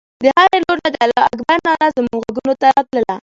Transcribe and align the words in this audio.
د 0.23 0.25
هرې 0.37 0.57
لور 0.63 0.77
نه 0.83 0.89
د 0.93 0.95
الله 1.05 1.23
اکبر 1.33 1.57
ناره 1.67 1.87
زموږ 1.97 2.23
غوږو 2.35 2.53
ته 2.61 2.65
راتلله. 2.75 3.15